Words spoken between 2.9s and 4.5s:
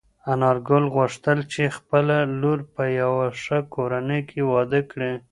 یوه ښه کور کې